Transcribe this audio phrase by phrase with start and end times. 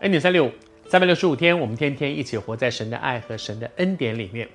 [0.00, 0.52] 恩典三六五，
[0.88, 4.48] 三百六十五天，我们天天一起活在神的爱和神的恩典里面。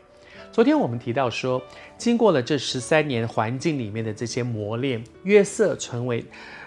[0.54, 1.62] 昨天我们提到说，
[1.98, 6.24] 经过了这十三年环境里面的这些磨练，约瑟成为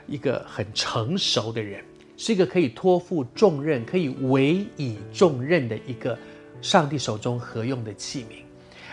[0.06, 1.82] 一个很成熟的人，
[2.18, 6.18] 是一个可以托付重任、可以委以重任的一个
[6.60, 8.42] 上帝手中合用的器皿。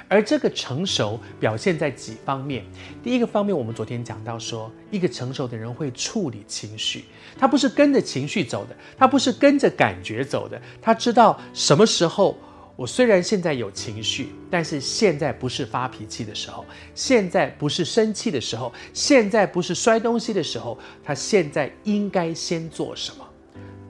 [0.07, 2.63] 而这个成熟表现在几方面？
[3.03, 7.05] 第一个方面，我们昨天讲到说，一个成熟的人会处理情绪，
[7.37, 12.37] 他不是跟着情绪走的，他不是跟着感觉走的，他知道什么时候，
[12.75, 23.27] 我虽然现在有情绪，但是现在不是发脾气的时候，现在不是生气的时候，现在不是摔东西的时候，他现在应该先做什么？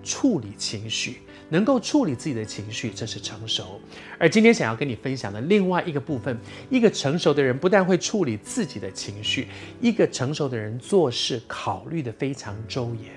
[0.03, 1.21] 处理情绪。
[1.49, 3.79] 能够处理自己的情绪，这是成熟。
[4.17, 6.37] 而今天想要跟你分享的另外一个部分，
[6.69, 9.47] 一个成熟的人不但会处理自己的情绪，
[9.81, 13.11] 一个成熟的人做事考虑得非常周延。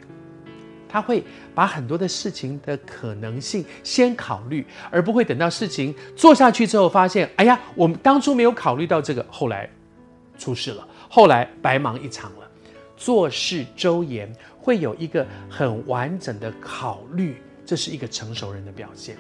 [0.89, 1.23] 他会
[1.55, 9.69] 把很多的事情的可能性先考虑，而不会等到事情做下去之后，发现，哎呀，我们当初没有考虑到这个，后来
[10.39, 12.49] 出事了，后来白忙一场了。
[12.97, 17.37] 做事周延，会有一个很完整的考虑。
[17.67, 19.17] 这是一个成熟人的表现，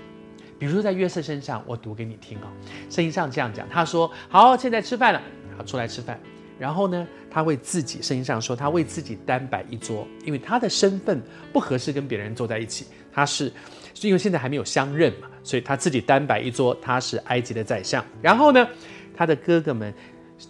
[0.56, 2.46] 比如说在约瑟身上，我读给你听哦。
[2.88, 5.20] 圣经上这样讲，他说：“好，现在吃饭了，
[5.58, 6.18] 好，出来吃饭。
[6.56, 11.20] 然后呢，他为自己，圣经上说他为自己单摆一桌，因为他的身份
[11.52, 12.86] 不合适跟别人坐在一起。
[13.12, 13.52] 他是，
[14.00, 16.72] 因为现在还没有相认嘛，所以他自己单摆一桌。
[16.80, 18.02] 他是埃及的宰相。
[18.22, 18.66] 然后呢，
[19.14, 19.92] 他的哥哥们、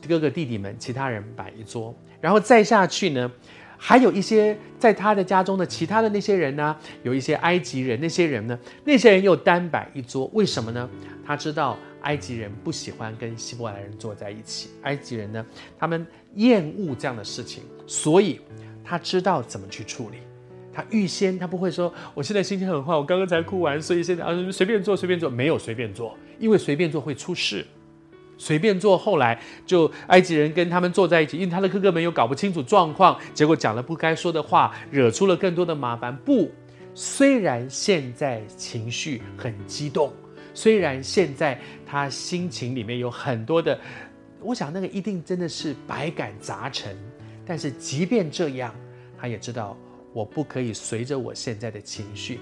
[0.06, 1.92] 哥哥弟弟们，其他人摆一桌。
[2.20, 3.33] 然后再下去呢。”
[3.78, 10.88] 还有一些在他的家中的其他的那些人呢，有一些埃及人，那些人呢，那些人又单摆一桌，为什么呢？
[11.24, 15.45] 他知道埃及人不喜欢跟希伯来人坐在一起，埃及人呢，
[15.78, 18.40] 他们厌恶这样的事情，所以
[18.84, 20.18] 他知道怎么去处理。
[20.72, 27.67] 他预先，他不会说，我现在心情很坏，我刚刚才哭完，所以现在啊随便坐随便坐，没有随便坐，因为随便坐会出事。
[28.39, 36.17] 随便做，后来就埃及人跟他们坐在一起，因为他的哥哥们又搞不清楚状况，结果讲了不该说的话，惹出了更多的麻烦。
[36.19, 36.51] 不，
[36.95, 40.13] 虽然现在情绪很激动，
[40.55, 43.79] 虽然现在他心情里面有很多的，
[44.41, 46.96] 我想那个一定真的是百感杂陈，
[47.46, 48.75] 但是即便这样，
[49.19, 49.77] 他也知道
[50.13, 52.39] 我不可以随着我现在的情绪，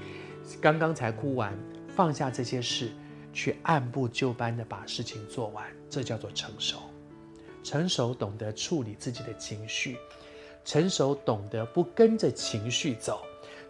[0.61, 1.57] 刚刚才哭完，
[1.89, 2.91] 放下这些事。
[3.35, 6.79] 去按部就班的把事情做完，这叫做成熟。
[7.63, 9.99] 成熟懂得处理自己的情绪，
[10.65, 13.23] 成熟懂得不跟着情绪走，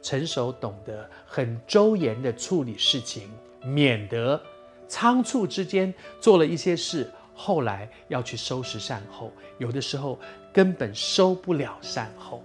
[0.03, 3.31] 成熟懂得很周延的处理事情，
[3.63, 4.41] 免得
[4.87, 10.19] 仓促之间做了一些事，后来要去收拾善后，有的时候
[10.53, 12.43] 根本收不了善后。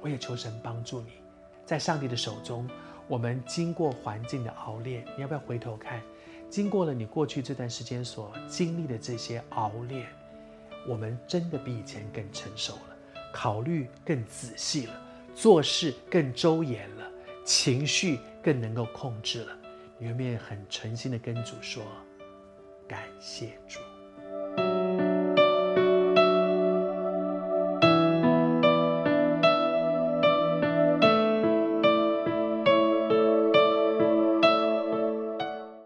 [0.00, 1.12] 我也求神帮助你，
[1.66, 2.66] 在上帝的手中，
[3.06, 6.00] 我们经过环境的熬炼，你要不要回头看？
[6.50, 10.08] 经过了你过去这段时间所经历的这些熬炼，
[10.88, 12.96] 我们真的比以前更成熟了，
[13.32, 15.00] 考虑更仔细了，
[15.32, 17.08] 做事更周严了，
[17.44, 19.56] 情绪更能够控制了。
[19.96, 21.84] 你有没有很诚心的跟主说，
[22.88, 23.78] 感谢主？